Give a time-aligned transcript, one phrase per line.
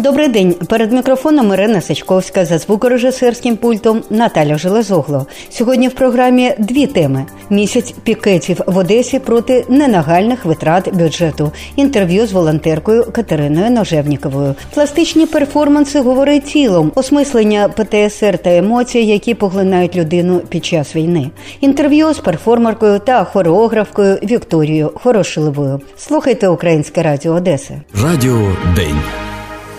[0.00, 0.54] Добрий день.
[0.54, 5.26] Перед мікрофоном Ірина Сачковська за звукорежисерським пультом Наталя Железогло.
[5.50, 11.52] Сьогодні в програмі дві теми: місяць пікетів в Одесі проти ненагальних витрат бюджету.
[11.76, 14.54] Інтерв'ю з волонтеркою Катериною Ножевніковою.
[14.74, 21.30] Пластичні перформанси говорить тілом, осмислення ПТСР та емоцій, які поглинають людину під час війни.
[21.60, 25.80] Інтерв'ю з перформеркою та хореографкою Вікторією Хорошиловою.
[25.96, 27.80] Слухайте Українське Радіо Одеси.
[27.94, 28.96] Радіо День.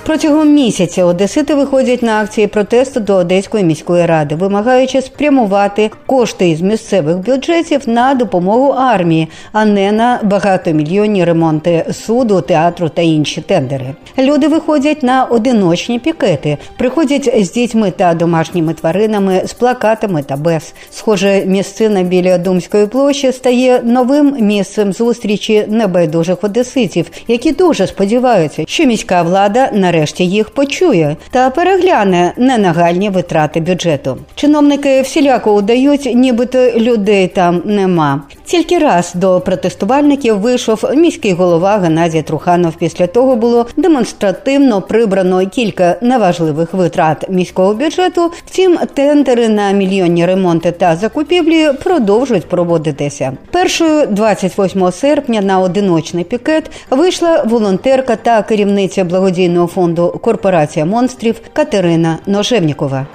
[0.04, 6.62] Протягом місяця Одесити виходять на акції протесту до Одеської міської ради, вимагаючи спрямувати кошти із
[6.62, 13.96] місцевих бюджетів на допомогу армії, а не на багатомільйонні ремонти суду, театру та інші тендери.
[14.18, 20.74] Люди виходять на одиночні пікети, приходять з дітьми та домашніми тваринами, з плакатами та без.
[20.91, 28.85] Схоже, місцина біля Думської площі стає новим місцем зустрічі небайдужих одеситів, які дуже сподіваються, що
[28.85, 34.18] міська влада на нарешті їх почує та перегляне ненагальні витрати бюджету.
[34.36, 38.22] Чиновники всіляко удають, нібито людей там нема.
[38.46, 42.74] Тільки раз до протестувальників вийшов міський голова Геннадій Труханов.
[42.76, 48.32] Після того було демонстративно прибрано кілька неважливих витрат міського бюджету.
[48.46, 53.34] Втім, тендери на мільйонні ремонти та закупівлі продовжують проводитися.
[53.52, 61.41] Першою 28 серпня на одиночний пікет вийшла волонтерка та керівниця благодійного фонду фонду Корпорація монстрів
[61.54, 63.05] Катерина Ножевнікова.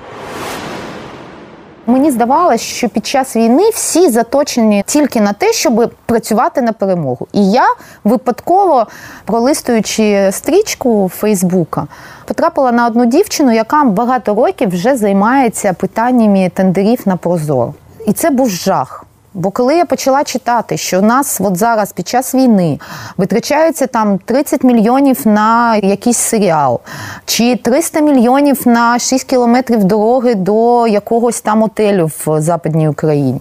[1.86, 7.28] Мені здавалося, що під час війни всі заточені тільки на те, щоб працювати на перемогу.
[7.32, 7.66] І я
[8.04, 8.86] випадково,
[9.24, 11.86] пролистуючи стрічку Фейсбука,
[12.24, 17.74] потрапила на одну дівчину, яка багато років вже займається питаннями тендерів на Прозоро.
[18.06, 19.05] І це був жах.
[19.36, 22.80] Бо коли я почала читати, що у нас от зараз під час війни
[23.16, 26.80] витрачається там 30 мільйонів на якийсь серіал,
[27.24, 33.40] чи 300 мільйонів на 6 кілометрів дороги до якогось там отелю в Западній Україні.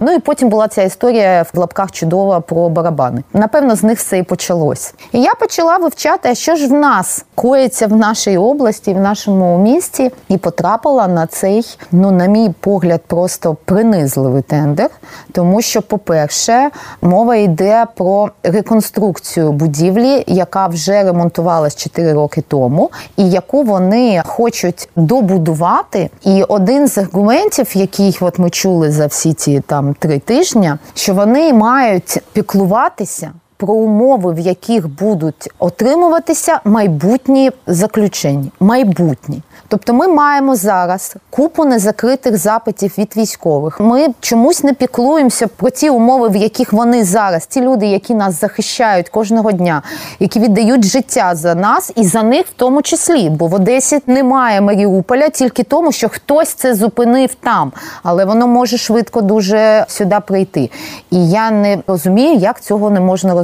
[0.00, 3.22] Ну і потім була ця історія в лапках чудова про барабани.
[3.32, 4.94] Напевно, з них все і почалось.
[5.12, 10.10] І я почала вивчати, що ж в нас коїться в нашій області, в нашому місті,
[10.28, 14.90] і потрапила на цей, ну, на мій погляд, просто принизливий тендер.
[15.34, 16.70] Тому що, по-перше,
[17.02, 24.88] мова йде про реконструкцію будівлі, яка вже ремонтувалась 4 роки тому, і яку вони хочуть
[24.96, 26.10] добудувати.
[26.22, 31.14] І один з аргументів, який от ми чули за всі ці там три тижні, що
[31.14, 38.50] вони мають піклуватися про умови, в яких будуть отримуватися майбутні заключення.
[38.60, 39.42] Майбутні.
[39.68, 43.80] Тобто ми маємо зараз купу незакритих запитів від військових.
[43.80, 48.40] Ми чомусь не піклуємося про ті умови, в яких вони зараз, ті люди, які нас
[48.40, 49.82] захищають кожного дня,
[50.20, 53.30] які віддають життя за нас і за них в тому числі.
[53.30, 57.72] Бо в Одесі немає Маріуполя тільки тому, що хтось це зупинив там,
[58.02, 60.70] але воно може швидко дуже сюди прийти.
[61.10, 63.43] І я не розумію, як цього не можна розуміти.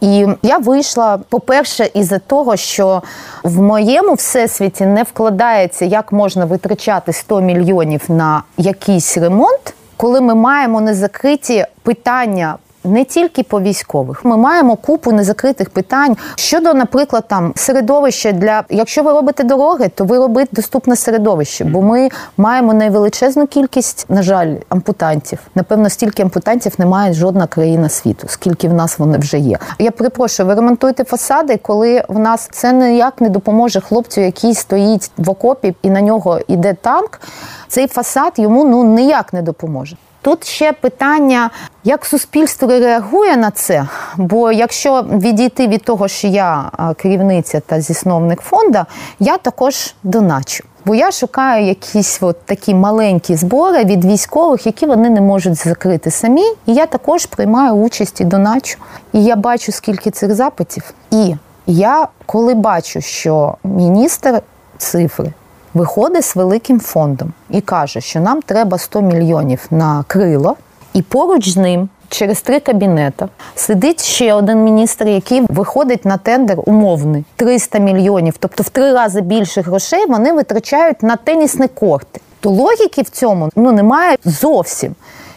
[0.00, 3.02] І я вийшла, по-перше, із-за того, що
[3.42, 10.34] в моєму всесвіті не вкладається, як можна витрачати 100 мільйонів на якийсь ремонт, коли ми
[10.34, 12.56] маємо незакриті питання
[12.88, 14.24] не тільки по військових.
[14.24, 20.04] Ми маємо купу незакритих питань щодо, наприклад, там середовища для якщо ви робите дороги, то
[20.04, 25.38] ви робите доступне середовище, бо ми маємо найвеличезну кількість, на жаль, ампутантів.
[25.54, 29.58] Напевно, стільки ампутантів немає жодна країна світу, скільки в нас вони вже є.
[29.78, 35.10] Я перепрошую, ви ремонтуєте фасади, коли в нас це ніяк не допоможе хлопцю, який стоїть
[35.16, 37.20] в окопі, і на нього йде танк.
[37.68, 39.96] Цей фасад йому ну ніяк не допоможе.
[40.22, 41.50] Тут ще питання,
[41.84, 43.88] як суспільство реагує на це.
[44.16, 48.78] Бо якщо відійти від того, що я керівниця та зісновник фонду,
[49.20, 50.64] я також доначу.
[50.84, 56.10] Бо я шукаю якісь от такі маленькі збори від військових, які вони не можуть закрити
[56.10, 56.44] самі.
[56.66, 58.78] І я також приймаю участь і доначу.
[59.12, 60.94] І я бачу, скільки цих запитів.
[61.10, 61.34] І
[61.66, 64.42] я коли бачу, що міністр
[64.78, 65.32] цифри
[65.74, 70.56] виходить з великим фондом і каже, що нам треба 100 мільйонів на крило,
[70.92, 71.88] і поруч з ним.
[72.10, 78.62] Через три кабінети сидить ще один міністр, який виходить на тендер умовний 300 мільйонів, тобто
[78.62, 82.20] в три рази більше грошей вони витрачають на тенісні корти.
[82.40, 84.94] То логіки в цьому ну немає зовсім.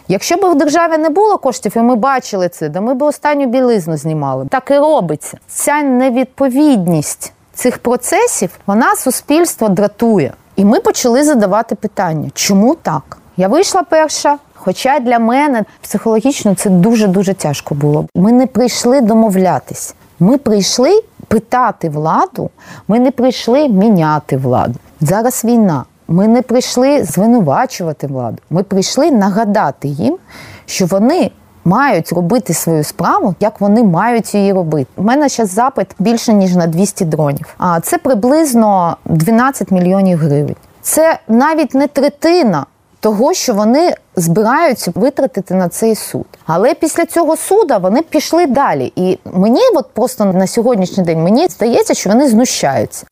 [0.07, 3.48] Якщо б в державі не було коштів, і ми бачили це, то ми б останню
[3.48, 4.45] білизну знімали.
[4.50, 5.38] Так і робиться.
[5.48, 10.33] Ця невідповідність цих процесів вона суспільство дратує.
[10.55, 13.17] І ми почали задавати питання, чому так?
[13.37, 14.37] Я вийшла перша.
[14.53, 18.07] Хоча для мене психологічно це дуже дуже тяжко було.
[18.15, 19.95] Ми не прийшли домовлятись.
[20.19, 22.49] Ми прийшли питати владу.
[22.87, 24.75] Ми не прийшли міняти владу.
[25.01, 25.85] Зараз війна.
[26.07, 28.37] Ми не прийшли звинувачувати владу.
[28.49, 30.17] Ми прийшли нагадати їм,
[30.65, 31.31] що вони
[31.65, 34.89] мають робити свою справу, як вони мають її робити.
[34.95, 37.55] У мене зараз запит більше ніж на 200 дронів.
[37.57, 40.55] А це приблизно 12 мільйонів гривень.
[40.81, 42.65] Це навіть не третина
[42.99, 46.25] того, що вони збираються витратити на цей суд.
[46.45, 48.93] Але після цього суду вони пішли далі.
[48.95, 53.05] І мені, от просто на сьогоднішній день, мені здається, що вони знущаються.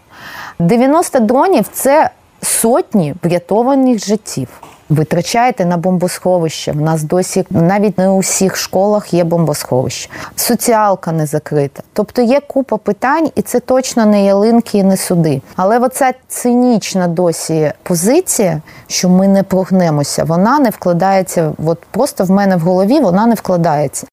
[0.59, 2.09] 90 дронів це
[2.41, 4.47] сотні врятованих життів.
[4.89, 6.71] Витрачаєте на бомбосховище.
[6.71, 10.09] У нас досі навіть не у всіх школах є бомбосховище.
[10.35, 11.83] Соціалка не закрита.
[11.93, 15.41] Тобто є купа питань, і це точно не ялинки і не суди.
[15.55, 21.53] Але оця цинічна досі позиція, що ми не прогнемося, вона не вкладається.
[21.65, 24.07] От просто в мене в голові вона не вкладається.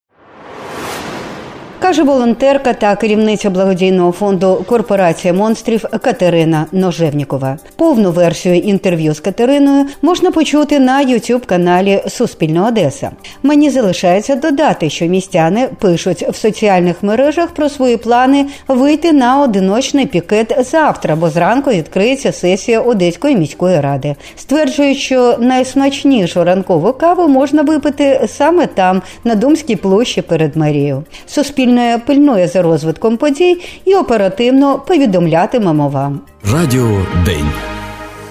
[1.79, 7.59] Каже волонтерка та керівниця благодійного фонду Корпорація монстрів Катерина Ножевнікова.
[7.77, 13.11] Повну версію інтерв'ю з Катериною можна почути на youtube каналі Суспільна Одеса.
[13.43, 20.07] Мені залишається додати, що містяни пишуть в соціальних мережах про свої плани вийти на одиночний
[20.07, 24.15] пікет завтра, бо зранку відкриється сесія Одеської міської ради.
[24.37, 31.05] Стверджують, що найсмачнішу ранкову каву можна випити саме там, на Думській площі перед Марією.
[31.27, 36.21] Суспільне Суспільне пильнує за розвитком подій і оперативно повідомлятимемо вам.
[36.53, 37.51] Радіо День.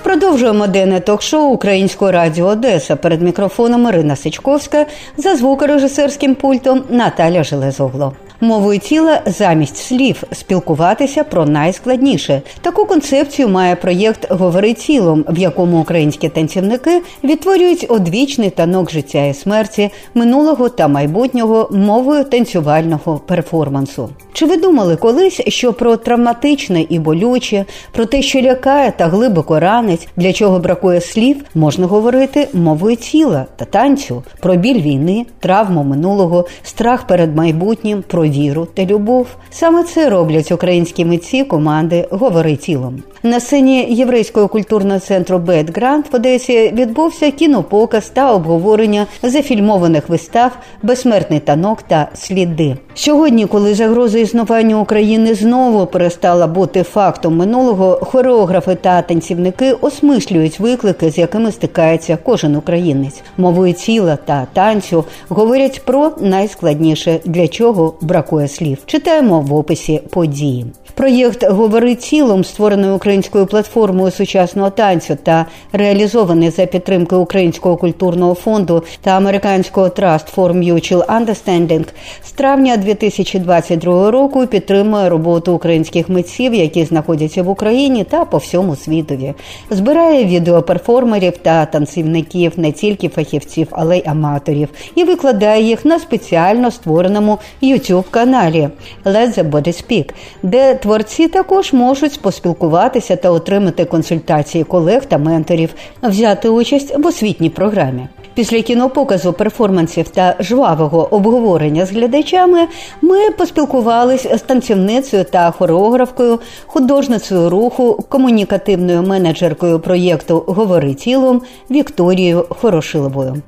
[0.04, 4.86] Продовжуємо денне ток-шоу Українського радіо Одеса перед мікрофоном Ірина Сичковська
[5.18, 12.42] за звукорежисерським пультом Наталя Железогло мовою тіла замість слів спілкуватися про найскладніше.
[12.62, 19.34] Таку концепцію має проєкт Говори тілом, в якому українські танцівники відтворюють одвічний танок життя і
[19.34, 24.10] смерті минулого та майбутнього мовою танцювального перформансу.
[24.34, 29.60] Чи ви думали колись, що про травматичне і болюче, про те, що лякає та глибоко
[29.60, 35.84] ранить, для чого бракує слів, можна говорити мовою тіла та танцю, про біль війни, травму
[35.84, 39.28] минулого, страх перед майбутнім, про віру та любов.
[39.50, 43.04] Саме це роблять українські митці команди Говори тілом.
[43.24, 50.52] На сцені єврейського культурного центру Бет Грант в Одесі відбувся кінопоказ та обговорення зафільмованих вистав
[50.84, 52.78] Безсмертний танок та сліди.
[52.94, 61.10] Сьогодні, коли загроза існування України знову перестала бути фактом минулого, хореографи та танцівники осмислюють виклики,
[61.10, 63.22] з якими стикається кожен українець.
[63.38, 68.78] Мовою тіла та танцю говорять про найскладніше, для чого бракує слів.
[68.86, 70.66] Читаємо в описі події.
[70.94, 78.84] Проєкт Говори тілом, створений українською платформою сучасного танцю та реалізований за підтримки Українського культурного фонду
[79.02, 81.86] та американського Trust for Mutual Understanding,
[82.24, 88.76] з травня 2022 року підтримує роботу українських митців, які знаходяться в Україні та по всьому
[88.76, 89.34] світові.
[89.70, 96.72] Збирає відеоперформерів та танцівників, не тільки фахівців, але й аматорів, і викладає їх на спеціально
[96.72, 98.70] створеному youtube каналі
[99.06, 100.10] Let Speak,
[100.44, 105.70] де творці також можуть поспілкуватися та отримати консультації колег та менторів,
[106.04, 108.08] взяти участь в освітній програмі.
[108.36, 112.68] Після кінопоказу перформансів та жвавого обговорення з глядачами
[113.02, 123.42] ми поспілкувалися з танцівницею та хореографкою, художницею руху, комунікативною менеджеркою проєкту Говори тілом Вікторією Хорошиловою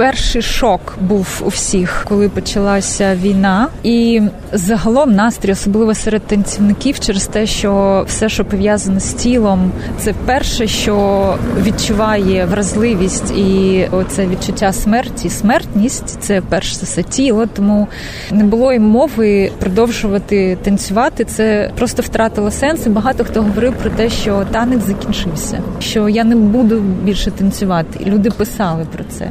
[0.00, 7.26] перший шок був у всіх, коли почалася війна, і загалом настрій, особливо серед танцівників, через
[7.26, 14.72] те, що все, що пов'язане з тілом, це перше, що відчуває вразливість і оце відчуття
[14.72, 15.28] смерті.
[15.28, 17.88] Смертність це перш за все тіло, тому
[18.30, 21.24] не було й мови продовжувати танцювати.
[21.24, 22.86] Це просто втратило сенс.
[22.86, 27.98] І Багато хто говорив про те, що танець закінчився, що я не буду більше танцювати.
[28.06, 29.28] І люди писали про це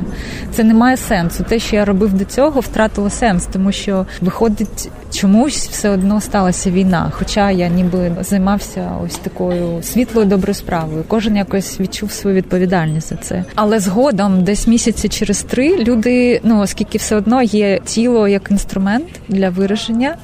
[0.59, 1.43] це не має сенсу.
[1.43, 6.71] Те, що я робив до цього, втратило сенс, тому що виходить чомусь все одно сталася
[6.71, 7.11] війна.
[7.11, 11.03] Хоча я ніби займався ось такою світлою доброю справою.
[11.07, 13.43] Кожен якось відчув свою відповідальність за це.
[13.55, 19.07] Але згодом, десь місяці через три, люди, ну оскільки все одно є тіло як інструмент
[19.27, 20.15] для вираження,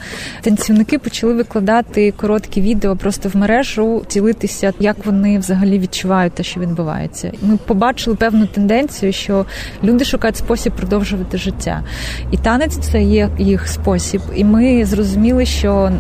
[0.42, 6.60] танцівники почали викладати короткі відео просто в мережу, ділитися, як вони взагалі відчувають те, що
[6.60, 7.32] відбувається.
[7.42, 9.46] Ми побачили певну тенденцію, що
[9.84, 11.84] люди шукають спосіб продовжувати життя,
[12.32, 15.92] і танець це є їх спосіб, і ми зрозуміли, що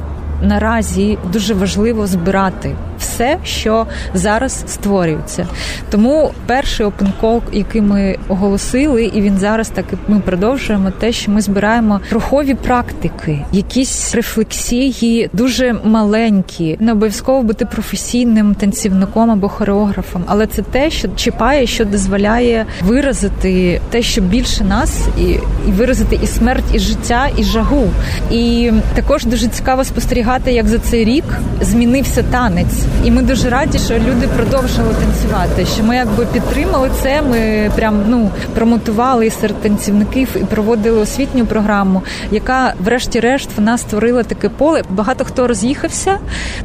[0.41, 5.47] наразі дуже важливо збирати все, що зараз створюється.
[5.89, 11.31] Тому перший опенкол, який ми оголосили, і він зараз так і ми продовжуємо те, що
[11.31, 20.23] ми збираємо рухові практики, якісь рефлексії дуже маленькі, не обов'язково бути професійним танцівником або хореографом,
[20.27, 25.23] але це те, що чіпає, що дозволяє виразити те, що більше нас, і,
[25.67, 27.89] і виразити і смерть, і життя, і жагу.
[28.31, 31.23] І також дуже цікаво спостерігати, як за цей рік
[31.61, 35.65] змінився танець, і ми дуже раді, що люди продовжили танцювати.
[35.65, 37.21] Що ми якби підтримали це.
[37.21, 44.49] Ми прям ну промотували серед танцівників і проводили освітню програму, яка, врешті-решт, вона створила таке
[44.49, 44.83] поле.
[44.89, 46.17] Багато хто роз'їхався,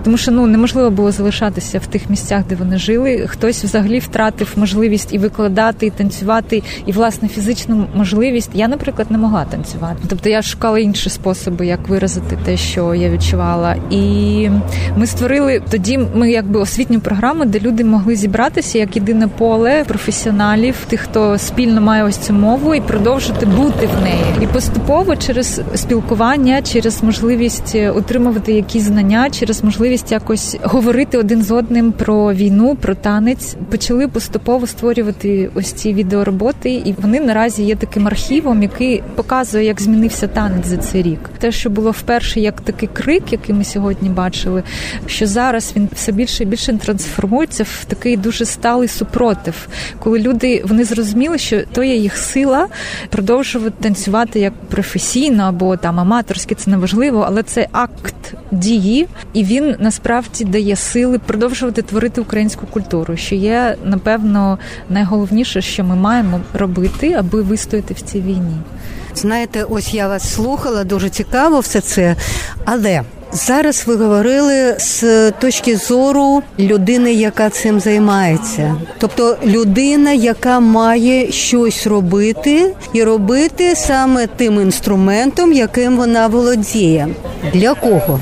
[0.04, 3.26] тому що ну неможливо було залишатися в тих місцях, де вони жили.
[3.26, 8.50] Хтось взагалі втратив можливість і викладати, і танцювати, і власне фізичну можливість.
[8.54, 9.96] Я, наприклад, не могла танцювати.
[10.08, 13.76] Тобто я шукала інші способи, як виразити те, що я відчувала.
[13.90, 14.48] І
[14.96, 16.00] ми створили тоді.
[16.20, 21.80] Ми якби освітню програму, де люди могли зібратися як єдине поле професіоналів, тих, хто спільно
[21.80, 24.24] має ось цю мову, і продовжити бути в неї.
[24.42, 31.50] І поступово через спілкування, через можливість отримувати якісь знання, через можливість якось говорити один з
[31.50, 37.76] одним про війну, про танець, почали поступово створювати ось ці відеороботи, і вони наразі є
[37.76, 41.30] таким архівом, який показує, як змінився танець за цей рік.
[41.38, 44.62] Те, що було вперше, як такий крик, який ми сьогодні бачили,
[45.06, 50.62] що зараз він все більше і більше трансформується в такий дуже сталий супротив, коли люди
[50.64, 52.68] вони зрозуміли, що то є їх сила
[53.10, 59.76] продовжувати танцювати як професійно або там аматорськи, це неважливо, але це акт дії, і він
[59.78, 67.12] насправді дає сили продовжувати творити українську культуру, що є напевно найголовніше, що ми маємо робити,
[67.12, 68.56] аби вистояти в цій війні.
[69.14, 72.16] Знаєте, ось я вас слухала, дуже цікаво все це,
[72.64, 73.02] але.
[73.32, 81.86] Зараз ви говорили з точки зору людини, яка цим займається, тобто людина, яка має щось
[81.86, 87.08] робити, і робити саме тим інструментом, яким вона володіє.
[87.52, 88.20] Для кого?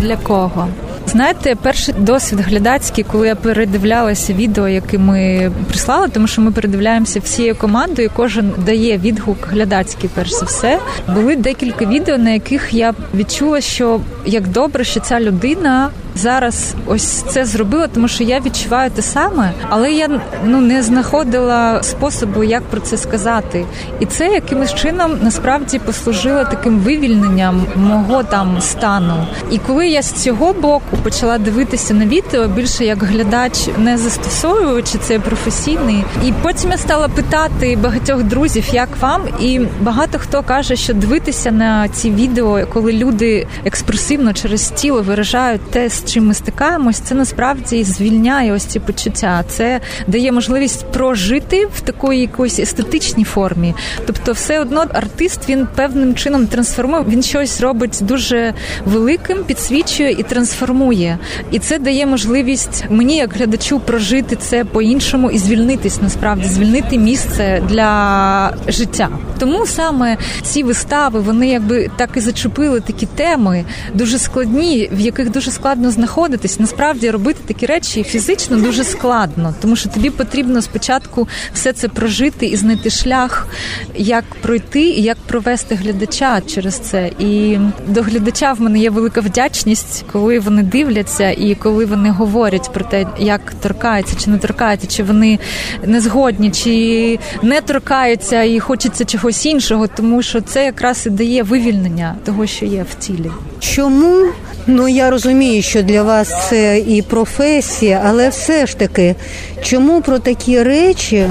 [0.00, 0.68] Для кого?
[1.16, 7.20] Знаєте, перший досвід глядацький, коли я передивлялася відео, яке ми прислали, тому що ми передивляємося
[7.20, 8.10] всією командою.
[8.16, 10.78] Кожен дає відгук глядацький, перш за все.
[11.14, 17.06] Були декілька відео, на яких я відчула, що як добре, що ця людина зараз ось
[17.06, 22.62] це зробила, тому що я відчуваю те саме, але я ну не знаходила способу, як
[22.62, 23.64] про це сказати.
[24.00, 29.26] І це якимось чином насправді послужило таким вивільненням мого там стану.
[29.50, 34.98] І коли я з цього боку почала дивитися на відео більше як глядач, не застосовуючи
[34.98, 40.76] це професійний, і потім я стала питати багатьох друзів, як вам, і багато хто каже,
[40.76, 46.98] що дивитися на ці відео, коли люди експресивно через тіло виражають те, чим ми стикаємось,
[46.98, 49.44] це насправді звільняє ось ці почуття.
[49.48, 53.74] Це дає можливість прожити в такої якоїсь естетичній формі.
[54.06, 57.04] Тобто, все одно артист він певним чином трансформує.
[57.08, 61.18] Він щось робить дуже великим, підсвічує і трансформує.
[61.50, 67.62] І це дає можливість мені, як глядачу, прожити це по-іншому і звільнитись насправді, звільнити місце
[67.68, 69.08] для життя.
[69.38, 75.30] Тому саме ці вистави вони якби так і зачепили такі теми, дуже складні, в яких
[75.30, 76.60] дуже складно знаходитись.
[76.60, 82.46] Насправді робити такі речі фізично дуже складно, тому що тобі потрібно спочатку все це прожити
[82.46, 83.48] і знайти шлях,
[83.94, 87.10] як пройти і як провести глядача через це.
[87.18, 92.70] І до глядача в мене є велика вдячність, коли вони дивляться і коли вони говорять
[92.72, 95.38] про те, як торкається чи не торкається, чи вони
[95.84, 101.42] не згодні, чи не торкаються і хочеться чогось іншого, тому що це якраз і дає
[101.42, 103.30] вивільнення того, що є в тілі.
[103.58, 104.26] Чому?
[104.66, 109.14] Ну я розумію, що для вас це і професія, але все ж таки,
[109.62, 111.26] чому про такі речі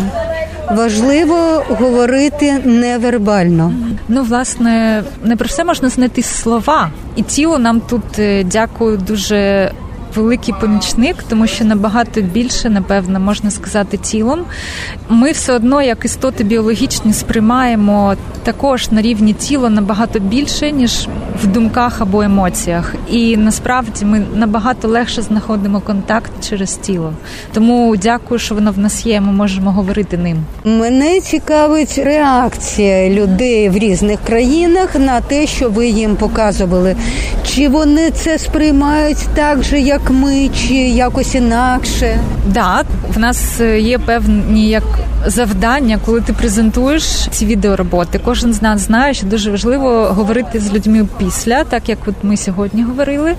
[0.71, 3.73] важливо говорити невербально?
[4.07, 8.03] Ну, власне, не про все можна знайти слова, і тіло нам тут
[8.45, 9.71] дякую дуже.
[10.15, 14.45] Великий помічник, тому що набагато більше, напевно, можна сказати, тілом.
[15.09, 21.07] Ми все одно, як істоти біологічні, сприймаємо також на рівні тіла набагато більше, ніж
[21.43, 22.95] в думках або емоціях.
[23.09, 27.13] І насправді ми набагато легше знаходимо контакт через тіло.
[27.53, 29.21] Тому дякую, що воно в нас є.
[29.21, 30.37] Ми можемо говорити ним.
[30.63, 36.95] Мене цікавить реакція людей в різних країнах на те, що ви їм показували.
[37.47, 42.19] Чи вони це сприймають так же, як як ми, чи якось інакше?
[42.53, 42.85] Так,
[43.15, 44.83] в нас є певні як
[45.25, 48.19] завдання, коли ти презентуєш ці відеороботи.
[48.25, 52.37] Кожен з нас знає, що дуже важливо говорити з людьми після, так як от ми
[52.37, 53.35] сьогодні говорили.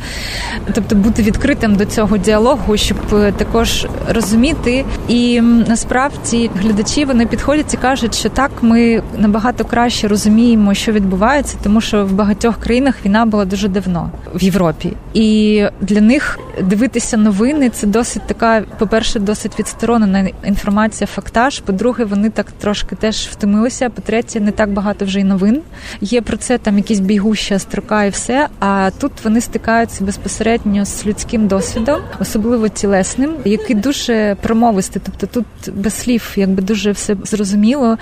[0.72, 2.98] Тобто бути відкритим до цього діалогу, щоб
[3.36, 4.84] також розуміти.
[5.08, 11.56] І насправді глядачі вони підходять і кажуть, що так ми набагато краще розуміємо, що відбувається,
[11.62, 17.16] тому що в багатьох країнах війна була дуже давно в Європі, і для них дивитися
[17.16, 21.60] новини це досить така, по перше, досить відсторонена інформація, фактаж.
[21.60, 23.90] По-друге, вони так трошки теж втомилися.
[23.90, 25.60] По-третє, не так багато вже й новин.
[26.00, 28.48] Є про це там якісь бігуща строка і все.
[28.58, 35.02] А тут вони стикаються безпосередньо з людським досвідом, особливо тілесним, який дуже промовистий.
[35.04, 37.98] Тобто тут без слів, якби дуже все зрозуміло,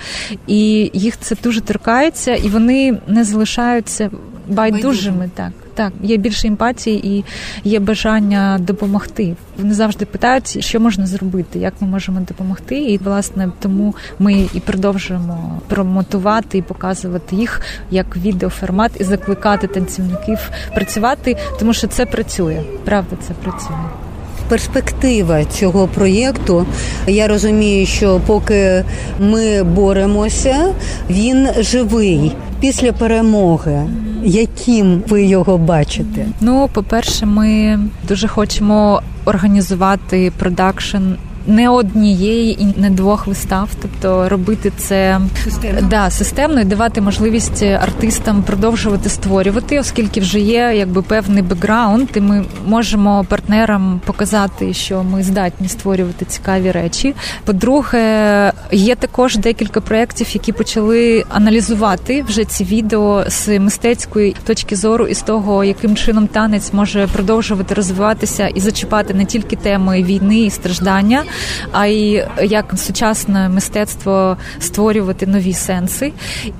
[0.47, 4.09] і їх це дуже торкається, і вони не залишаються
[4.47, 5.29] байдужими.
[5.35, 7.25] Так, так, є більше емпатії і
[7.63, 9.35] є бажання допомогти.
[9.57, 12.77] Вони завжди питають, що можна зробити, як ми можемо допомогти.
[12.77, 20.39] І власне тому ми і продовжуємо промотувати і показувати їх як відеоформат і закликати танцівників
[20.75, 22.63] працювати, тому що це працює.
[22.85, 24.04] Правда, це працює.
[24.49, 26.65] Перспектива цього проєкту.
[27.07, 28.83] Я розумію, що поки
[29.19, 30.73] ми боремося,
[31.09, 33.87] він живий після перемоги.
[34.23, 36.25] Яким ви його бачите?
[36.41, 41.03] Ну, по перше, ми дуже хочемо організувати продакшн
[41.47, 45.87] не однієї і не двох вистав, тобто робити це системно.
[45.89, 52.21] Да, системно і давати можливість артистам продовжувати створювати, оскільки вже є якби певний бекграунд, і
[52.21, 57.15] ми можемо партнерам показати, що ми здатні створювати цікаві речі.
[57.45, 65.07] По-друге, є також декілька проєктів, які почали аналізувати вже ці відео з мистецької точки зору
[65.07, 70.39] і з того, яким чином танець може продовжувати розвиватися і зачіпати не тільки теми війни
[70.39, 71.23] і страждання
[71.71, 76.13] а й як сучасне мистецтво створювати нові сенси.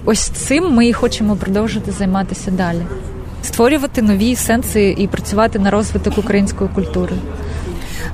[0.06, 2.82] Ось цим ми і хочемо продовжити займатися далі.
[3.44, 7.14] Створювати нові сенси і працювати на розвиток української культури.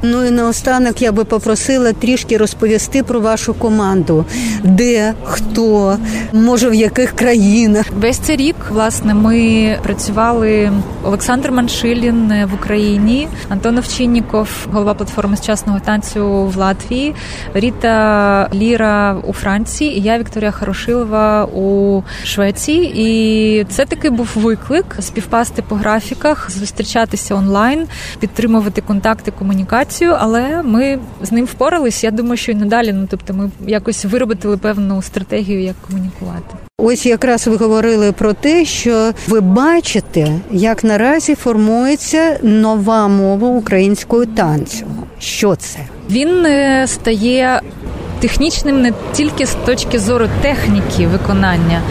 [0.03, 4.25] Ну і наостанок я би попросила трішки розповісти про вашу команду,
[4.63, 5.97] де хто,
[6.33, 7.85] може в яких країнах.
[7.99, 10.71] Весь цей рік власне ми працювали
[11.03, 17.15] Олександр Маншилін в Україні, Антон Овчинніков, голова платформи сучасного танцю в Латвії,
[17.53, 19.97] Ріта Ліра у Франції.
[19.97, 22.93] і Я Вікторія Хорошилова у Швеції.
[22.95, 27.87] І це таки був виклик співпасти по графіках, зустрічатися онлайн,
[28.19, 32.03] підтримувати контакти комунікації ситуацію, але ми з ним впорались.
[32.03, 32.93] Я думаю, що і надалі.
[32.93, 36.55] Ну тобто, ми якось виробили певну стратегію, як комунікувати.
[36.77, 44.25] Ось якраз ви говорили про те, що ви бачите, як наразі формується нова мова українського
[44.25, 44.85] танцю.
[45.19, 45.79] Що це?
[46.09, 47.61] Він е, стає
[48.19, 51.81] технічним не тільки з точки зору техніки виконання,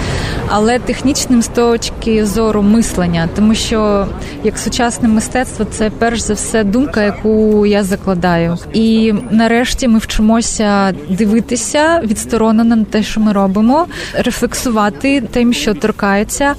[0.52, 4.06] але технічним з точки зору мислення, тому що
[4.44, 8.58] як сучасне мистецтво це перш за все думка, яку я закладаю.
[8.72, 16.54] І нарешті ми вчимося дивитися відсторонено на те, що ми робимо, рефлексувати тим, що торкається,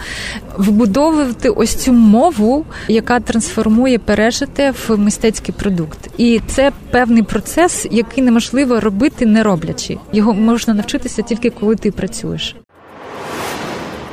[0.57, 6.09] вбудовувати ось цю мову, яка трансформує пережите в мистецький продукт.
[6.17, 9.97] І це певний процес, який неможливо робити, не роблячи.
[10.13, 12.55] Його можна навчитися тільки коли ти працюєш.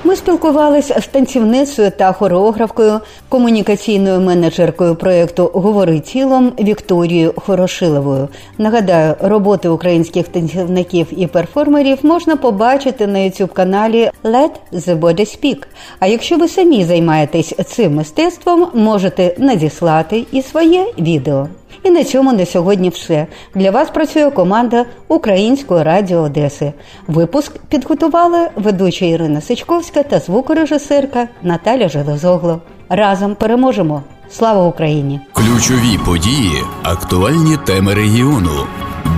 [0.08, 8.28] Ми спілкувалися з танцівницею та хореографкою, комунікаційною менеджеркою проєкту Говори тілом Вікторією Хорошиловою.
[8.58, 15.62] Нагадаю, роботи українських танцівників і перформерів можна побачити на youtube каналі Let the Body Speak.
[15.98, 21.48] А якщо ви самі займаєтесь цим мистецтвом, можете надіслати і своє відео.
[21.82, 23.26] І на цьому на сьогодні все.
[23.54, 26.72] Для вас працює команда Української радіо Одеси.
[27.06, 32.60] Випуск підготували ведуча Ірина Сичковська та звукорежисерка Наталя Железогло.
[32.88, 34.02] Разом переможемо.
[34.30, 35.20] Слава Україні!
[35.32, 38.66] Ключові події, актуальні теми регіону,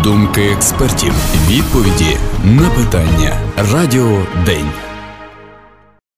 [0.04, 1.12] думки експертів,
[1.48, 3.32] відповіді на питання.
[3.72, 4.89] Радіо День.